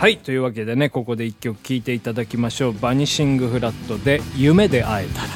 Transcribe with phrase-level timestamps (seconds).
[0.00, 2.72] はいというわけでねここで1曲聴いていただきましょう。
[2.72, 5.28] バニシングフラットで「夢で会えたら」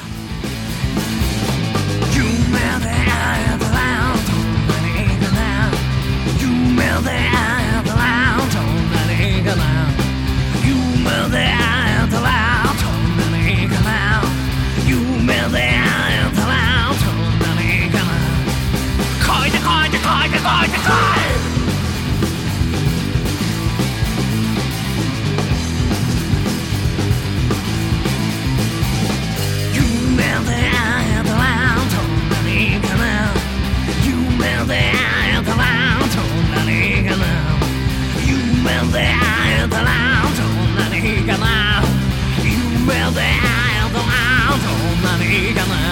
[45.35, 45.84] んなにいいかな書い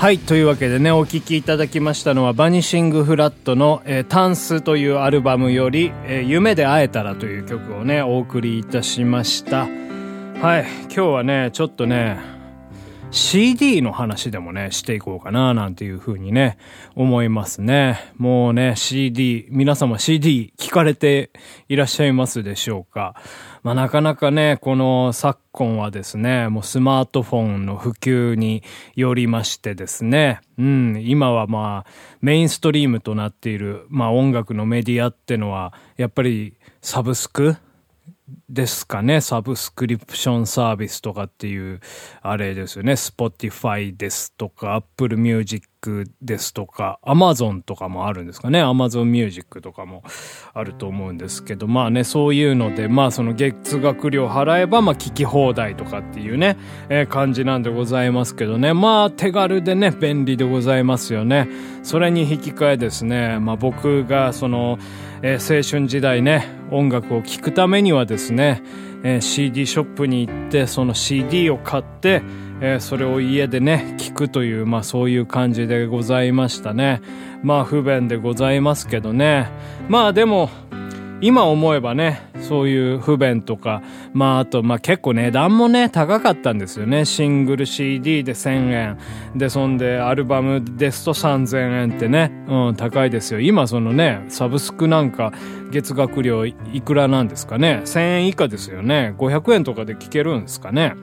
[0.00, 0.18] はい。
[0.18, 9.68] というわけでね、お聴きいただきましたのは、バニシングフラットの、えータンスというアルバムより、えー夢で会えたらという曲をね、お送りいたしました。
[10.40, 10.64] はい。
[10.84, 12.18] 今日はね、ちょっとね、
[13.12, 16.58] CD の話でもね、していこうかな、なんていうふうにね、
[16.94, 18.12] 思いますね。
[18.16, 21.30] もうね、CD、皆様 CD 聞かれて
[21.68, 23.16] いらっしゃいますでしょうか？
[23.64, 28.62] まあなかなかね、この昨今はですね、もうスマートフォンの普及に
[28.94, 31.90] よりましてですね、うん、今はまあ
[32.20, 37.56] メインストリームとなっている、まあ音楽のメディアってのは、やっぱりサブスク
[38.50, 39.20] ですかね。
[39.20, 41.80] サブスクリプションサービスとかっていう、
[42.20, 42.94] あれですよね。
[42.94, 45.70] Spotify ですとか、Apple Music
[46.20, 48.60] ですとか、Amazon とかもあるんですかね。
[48.60, 50.02] Amazon Music とかも
[50.52, 56.56] あると思うんですけど、まあね、そういうので、まあその月額料払えば、まあ聞き放題とかっていうね、
[56.88, 58.74] えー感じなんでございますけどね。
[58.74, 61.48] まあ手軽でね、便利でございますよね。
[61.84, 64.78] それに引き換えですね、まあ僕がその、
[65.22, 68.62] えー青春時代ね、音楽を聴くためにはですね、ね
[69.02, 72.22] えー CD ショップに行って、その CD を買って、
[72.60, 77.02] えーそれを家でね、聞くという、まあそういう感じでございましたね。
[77.42, 79.48] まあ不便でございますけどね。
[79.88, 80.50] まあでも、
[81.20, 83.80] 今思えばね、そういう不便とか、
[84.12, 87.04] まああと、まあ結構値段もね、高かったんですよね。
[87.04, 88.98] シングル CD で1000円。
[89.36, 93.38] で、そんでアルバムですと3000円ってね、うん、高いですよ。
[93.38, 95.32] 今そのね、サブスクなんか
[95.70, 97.82] 月額料いくらなんですかね。
[97.84, 99.14] 1000円以下ですよね。
[99.16, 100.94] 500円とかで聴けるんですかね。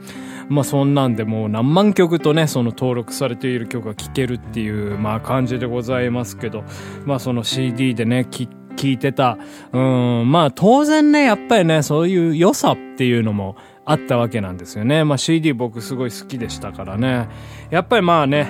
[0.50, 6.66] まあそんなんでもう何万曲とね、その登録されている曲が聴けるっていう、まあ感じでございますけど、
[7.06, 9.38] まあその CD でね、聴聞いてた。
[9.74, 15.04] うん、まあ当然ね、やっぱりね、そういう良さっていうのもあったわけなんですよね。
[15.04, 17.28] まあ CD 僕すごい好きでしたからね。
[17.70, 18.50] やっぱりまあね、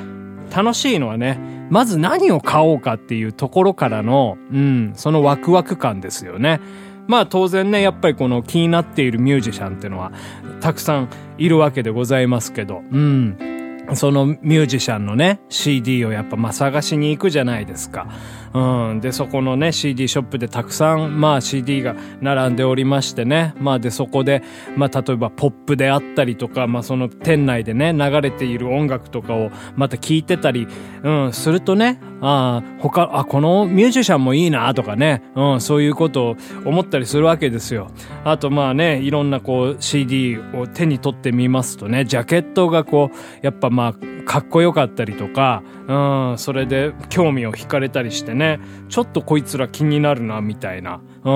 [0.56, 1.40] 楽しいのはね、
[1.70, 6.60] まず何を買おうかっていうところからの、うん、そのワクワク感ですよね。
[7.08, 10.12] まあ当然ね、やっぱりこの気になっているミュージシャンっていうのは
[10.60, 13.38] たくさんいるわけでございますけど、うん。
[13.94, 18.08] そのミュージシャンのね、CD をやっぱまあ探しに行くじゃないですか。
[18.57, 19.01] うん。
[19.01, 23.53] で、そこのね、CD ショップでたくさん、まあ CD が並んでおりましてね。
[23.59, 24.41] まあで、そこで、
[24.75, 30.68] まあ例えばポップであったりとか、まあその店内でね、流れている音楽とかをまた聞いてたり、
[31.04, 37.92] うん、するとね、あ、他、あ、このミュージシャンもいいなとかね、うん、そういうことを思ったりするわけですよ。
[38.24, 43.94] あとまあね、いろんなこう CD を手に取ってみますとね、ジャケットがこう、やっぱまあ、
[44.25, 48.60] かっこよかったりとか、うん、それで興味を惹かれたりしてね、ね
[48.90, 51.32] ちょっとこいつら気になるな、みたいな、う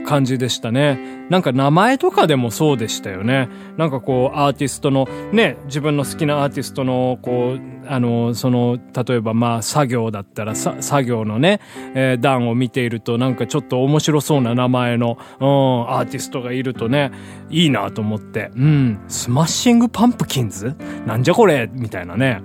[0.00, 1.26] ん、感じでしたね。
[1.28, 3.48] なんか名前とかでもそうでしたよね。
[3.76, 11.60] なんかこう、アーティストの、ね、自分の好きなアーティストの、こう、あの、その、例えばまあ作業だったらさ、作業のね、
[11.94, 17.10] えー、段を見ているとなんかちょっと面白そうな名前の、うん、アーティストがいるとね、
[17.50, 20.74] いいなと思って、うん、スマッシングパンプキンズ
[21.06, 21.68] なんじゃこれ？
[21.72, 22.40] みたいなね。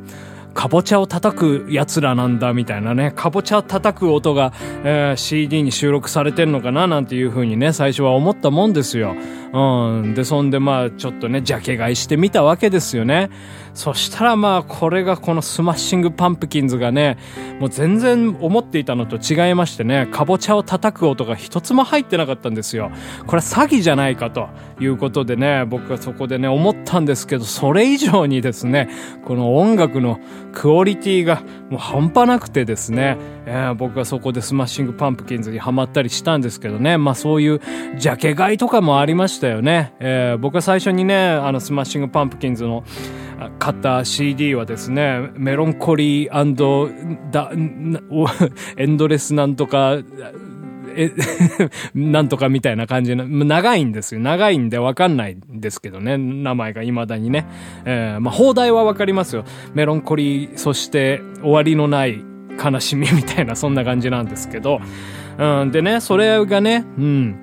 [0.53, 4.53] かぼちゃを叩く奴らなんだみたいなね、かぼちゃ叩く音が、
[4.83, 9.15] えー、CD に収録されてんのかななんていう風にね、最初は思ったもんですよ。
[9.53, 10.13] うん。
[10.13, 13.29] で、そんでまあ、ちょっとね、ジャケ買いしてみたわけですよね。
[13.73, 17.17] そしたらまあ、これがこのスマッシングパンプキンズがね、
[17.59, 22.91] もう全然思っていたのと違いましてね、かぼちゃを叩く音が一つも入ってなかったんですよ。
[23.27, 24.49] これは詐欺じゃないかと
[24.79, 28.89] いうことでね、僕はそこでね、思ったんですけど、それ以上にですね、
[29.25, 30.19] この音楽の
[30.53, 37.61] クオリティがもう半端なくてですね、えー、僕はそこでスマッシングパンプキンズにハマったりしたんですけどね、まあそういう
[37.97, 39.93] ジャケ買いとかもありましたよね。
[39.99, 42.83] えー、僕は最初にね、あのスマッシングパンプキンズの
[43.59, 47.51] 買った CD はですね、メロンコリーだ、
[48.77, 49.97] エンドレスなんとか、
[50.95, 51.11] え、
[51.95, 54.21] なんとかみたいな感じの、長いんですよ。
[54.21, 56.17] 長いんでわかんないんですけどね。
[56.17, 57.45] 名前が未だにね。
[57.85, 59.45] えー、まあ、放題はわかりますよ。
[59.73, 62.23] メロンコリー、そして終わりのない
[62.63, 64.79] 悲しみみたいな、そんな感じなんですけど。
[65.37, 67.35] うん、でね、それがね、うん、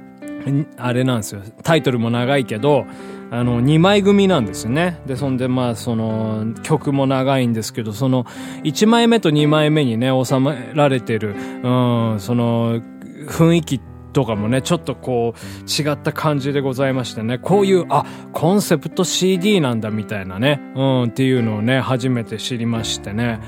[0.76, 1.42] あれなんですよ。
[1.62, 2.86] タイトルも長いけど、
[3.30, 5.00] あの、2枚組なんですよね。
[5.06, 8.24] で、そんで、まあ、その、曲も長いんですけど、その、
[8.64, 12.80] 1枚目と2枚目にね、収められてる、うん、その、
[13.26, 13.80] 雰囲気
[14.18, 23.38] とかもね、ちょっとこう、違った感じでございましてね、こういう、あ、コンセプト CD なんだみたいなね、うん、っていうのをね、初めて知りましてね、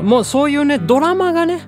[0.00, 1.62] もうそういうね、ドラマがね、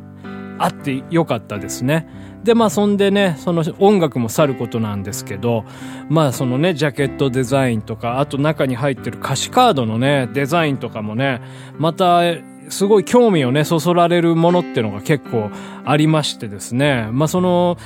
[0.58, 2.08] あってよかったですね。
[2.44, 5.64] で、まあそんでね、その音楽もさることなんですけど、
[6.08, 11.42] まあそのね、ジャケットデザインとか、あと中に入ってる歌詞カードのね、デザインとかもね、
[11.78, 12.20] また、
[12.68, 15.50] すごい興味をね、そそられるものってのが結構
[15.84, 17.08] ありましてですね。
[17.10, 17.76] まあその、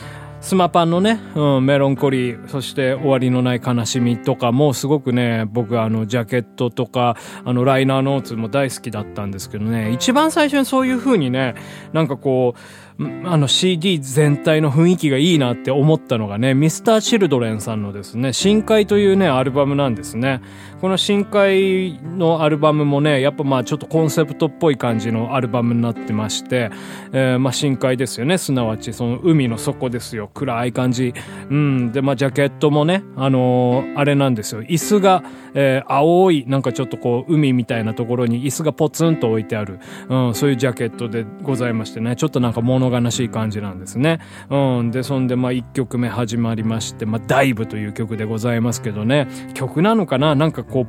[0.46, 11.56] スマパンのね、うん、メロンコリー、そして終わりのない悲しみとかもすごくね、僕あの、ジャケットとか、あの、ライナーノーツも大好きだったんですけどね、一番最初にそういう風にね、
[11.92, 12.60] なんかこう、
[12.98, 20.40] あの CD 全体の雰囲気がいいなって思ったのがね、ミスターチルドレンさんのですね、深海というね、アルバムなんですね。
[20.80, 26.70] この深海のアルバムもね、やっぱまあちょっとコンセプトっぽい感じのアルバムになってまして、
[27.12, 31.12] えー、まあ深海ですよね、すなわちその海の底ですよ、暗い感じ。
[31.50, 35.22] うん、でまあジャケットもね、あのー、あれなんですよ、椅子が、
[35.52, 44.20] えー、青い、なんかちょっとこう海みたいなところに椅子がポツンと置いてある、うん、そういうジャケットでございましてね、ちょっとなんか物物悲しい感じなんですね。
[44.50, 44.90] うん。
[44.90, 50.34] で、そんで、まあ、1曲目始まりまして、まあ、ダイブという曲でございますけどね、曲なのかな？
[50.34, 50.86] なんかこ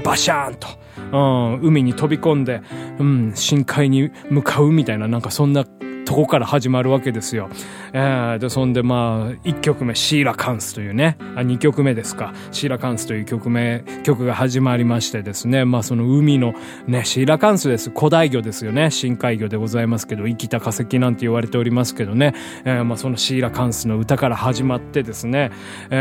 [0.00, 0.68] う、バシャーンと、
[1.12, 1.18] う
[1.58, 2.60] ん、海に飛び込んで、
[2.98, 5.64] うん、深海に向かうみたいな、なんかそんな
[6.06, 7.50] とこから始まるわけですよ。
[7.92, 16.54] えー、で、そんでまあ、1曲目、シーラカンスというね、あ、2曲目ですか、シーラカンスという曲名、曲が始まりましてですね、まあその海の
[16.86, 17.90] ね、シーラカンスです。
[17.90, 18.90] 古代魚ですよね。
[18.90, 25.50] 深海魚でございますけど、生きた化石なんて言われておりますけどね、えー、まあそのシーラカンスの歌から始まってですね、
[25.90, 25.96] え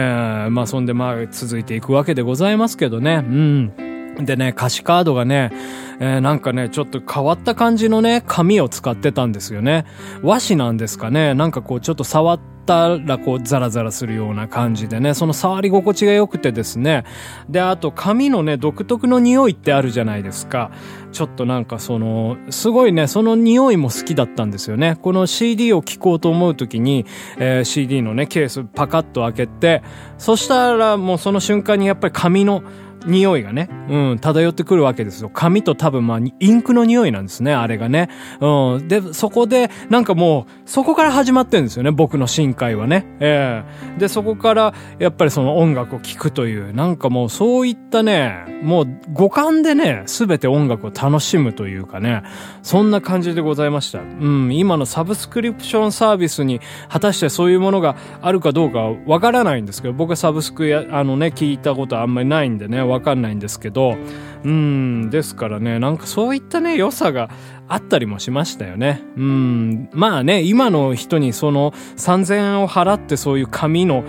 [0.48, 3.96] ー、まあそんでまあ続いていくわけでございますけどね、うん。
[4.24, 5.52] でね、歌詞カードがね、
[6.00, 9.86] えー、なんかね、ちょっと変わった感じのね、紙を使ってたんですよね。
[10.22, 11.34] 和紙なんですかね。
[11.34, 17.06] なんかこう、ちょっと触ったらこう、ザラザラするような感じでね、その触り心地が良くてですね。
[17.50, 20.72] で、あと、紙のね、独特の匂いってあるじゃないですか。
[21.12, 24.98] ちょっとなんかその、すごいね、その匂いも好きだったんですよね。
[25.02, 27.06] この CD を聴こうと思うときに、
[27.38, 29.82] えー、CD のね、ケースパカッと開けて、
[30.18, 32.64] そしたらもうその瞬間にやっぱり紙の、
[33.06, 35.30] 匂いがね、うん、漂ってくるわけですよ。
[35.34, 38.10] 紙と多分まあ、インクの匂いなんですね、あれがね。
[38.40, 38.88] うん。
[38.88, 43.06] で、そこで、なんかもう、そこから始まってるんですよね、僕の深海はね。
[43.20, 52.24] ええー、で、そこから、やっぱりその音楽を聴くという、なんかもうそういったね、もう五感でね、すべて音楽を楽しむというかね、
[52.64, 54.00] そんな感じでございました。
[54.00, 63.96] うん、今のサブスクリプションサービスに、果たしてそういうものがあるかどうかわからないんですけど、僕はサブスクや、あのね、聞いたことあんまりないんでね、わかんないんですけど、
[64.44, 67.30] うん、ですからね、なんかそういったね、良さが
[67.68, 69.04] あったりもしましたよね。
[69.18, 69.90] うん。
[69.92, 74.04] まあね、今の人にその3000円を払ってそういう紙の、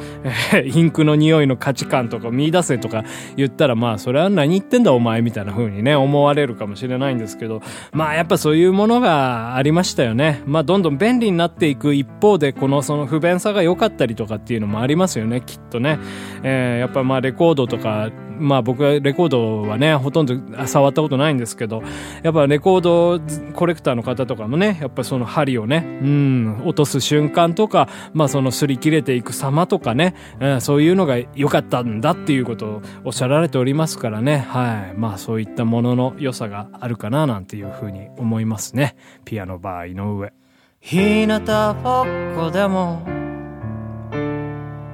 [0.52, 3.04] え、 インクの匂いの価値観とか見出せとか
[3.36, 7.62] 言ったらまあそれは何言ってんだお前みたいな風にね思われるかもしれないんですけど、
[7.92, 10.42] まあやっぱそういうものがありましたよね。
[10.44, 15.98] まあどんどん便利になっていく一方でこのその不便さが良かったりとかっていうのもありますよね、きっとね。
[16.42, 20.34] えー、やっぱまあレコードとかまあ僕はレコードはね、ほとんど
[20.66, 21.82] 触ったことないんですけど、
[22.22, 23.20] やっぱレコード
[23.54, 34.98] コレクターの方とかもね、やっぱその針をね、うん、落とす瞬間とか、まあその擦り切れていく様とかね、うん、そういうのが良かったんだっていうことをおっしゃられておりますからね、はい。
[34.98, 38.96] まあそういったものの良さがあるかななんていうふうに思いますね。
[39.24, 40.32] ピアノバー井上。
[40.80, 41.40] 日向
[41.82, 43.02] ぼっこでも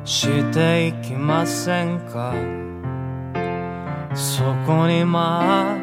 [0.05, 2.62] していきませんか？
[4.14, 5.76] そこにまあ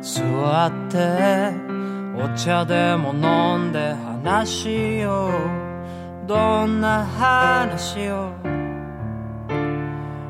[0.00, 0.20] 座
[0.66, 1.52] って
[2.16, 8.32] お茶でも飲んで話しようどんな話を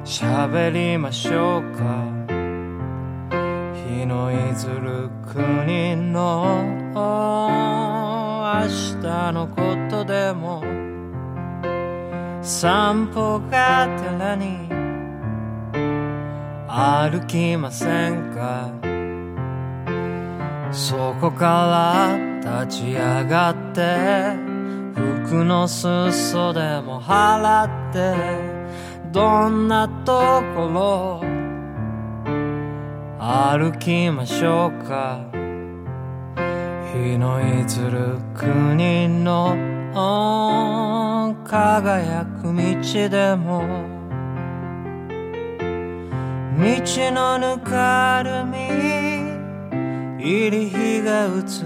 [0.05, 2.13] 喋りましょうか。
[3.75, 6.63] 日のいずる国の
[8.45, 8.69] 明
[9.01, 10.63] 日のことでも。
[12.45, 14.64] 散歩がてらに
[16.77, 18.69] 歩きませんか？
[20.73, 24.35] そこから立ち上がって
[25.25, 28.17] 服の裾でも払って
[29.13, 31.23] どんなところ
[33.21, 35.21] 歩きましょうか？
[36.93, 39.57] 日のいずる国の
[41.45, 43.94] 輝く道でも
[46.57, 46.61] 道
[47.11, 48.69] のぬかるみ
[50.25, 51.65] 入り日が移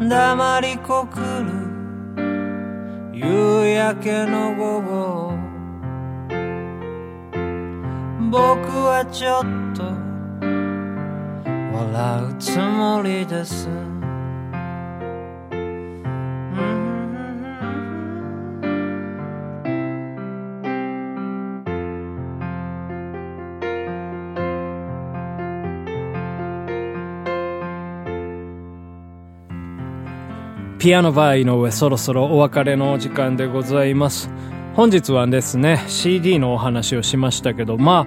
[0.00, 1.24] り黙りこくる
[3.12, 5.34] 夕焼けの午後
[8.30, 8.40] 僕
[8.86, 9.42] はちょっ
[9.76, 9.84] と
[11.76, 13.93] 笑うつもりです。
[30.84, 34.28] ピアノバー井上そろそろお別れのお時間でございます。
[34.74, 38.06] 本日はですね、CD のお話をしましたけど、ま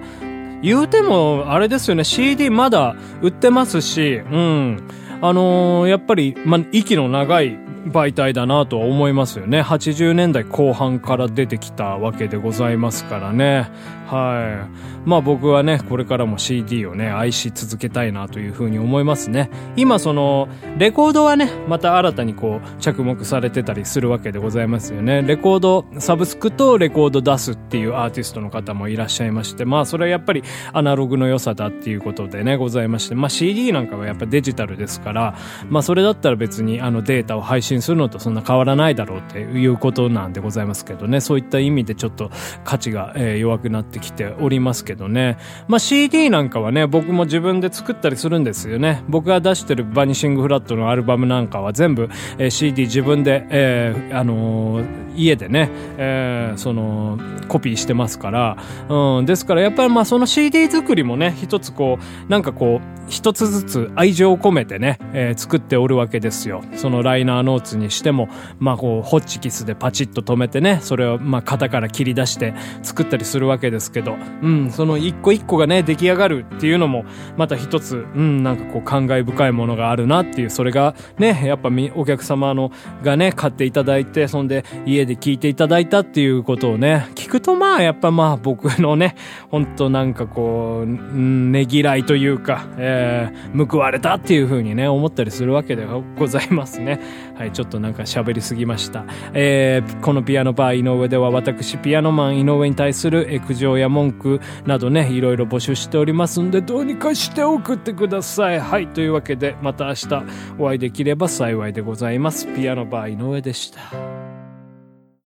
[0.62, 4.88] 言うても、あれですよね、CD まだ売ってますし、うん。
[5.20, 9.60] あのー、やっぱり、まあ、息の長い媒体だなとは思いますよね。
[9.62, 13.70] 80年代後半から出てきたわけでございますからね。
[14.08, 14.66] は
[15.04, 15.08] い。
[15.08, 19.50] まあ僕はね、これからも CD をね、愛し続けたいなというふうに思いますね。
[19.76, 25.22] 今その、レコードはね、また新たにこう、着目されてたりするわけでございますよね。
[25.22, 30.42] レコード、サブスクとレコード出すっていうアーティストの方もいらっしゃいまして、まあそれはやっぱり
[30.72, 35.36] アナログの良さだっていうことでね、ございまして、まあ CD なんかはやっぱデジタルですから、
[35.68, 42.30] まあそれだったら別にあのデータを配信するのとそんな変わらないだろうっていうことなんでございますけどね、そういった意味でちょっと
[42.64, 45.38] 価値が、えー、弱くなってきておりますけどね。
[45.68, 49.04] まあ、CD なんかはね、僕も自分で作ったりするんですよね。
[49.08, 52.08] 僕が出してるバニシングフラットのアルバムなんかは全部、
[52.38, 58.56] えー、CD 自分で、えー、あのー、家でね、えー、その、コピーしてますから、
[58.88, 66.62] うん、ですからやっぱりまあその CD 作りもね、一つこう、なんかこう、一つずつ愛情を込めてね、えー、作っておるわけですよ。
[66.76, 77.04] そのライナーノーツにしても、まあこう、ホッチキスでパチッと止めてね、それをまあ型から切り出して作ったりするわけですけど、うん、その一個一個がね、出来上がるっていうのも、
[77.36, 82.70] また一つ、うん、なんかこう、感慨深いものがあるなっていう、それがね、やっぱお客様の
[83.02, 89.16] がね、買っていただいて、そんで家で聞いていただいたっていうことをね、聞くとまあ、やっぱまあ僕のね、
[89.50, 95.86] ほんとなんかこう、ねぎらいというか、えー、報われたっていう風にね、思ったりするわけで
[96.18, 97.00] ございますね。
[97.36, 99.04] はい、ちょっとなんか喋りすぎました。
[99.34, 108.60] えー、このピアノバー井上では私、ピアノマン井上に対する苦情や文句などね、いろいろ募集しておりますんで、どうにかして送ってください。
[108.60, 110.22] はい、というわけで、また明日
[110.58, 112.46] お会いできれば幸いでございます。
[112.46, 114.27] ピアノバー井上でした。